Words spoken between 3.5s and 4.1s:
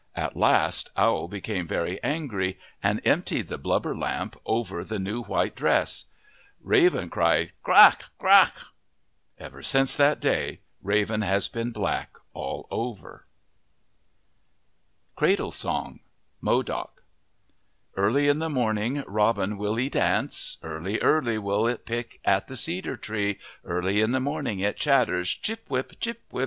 blubber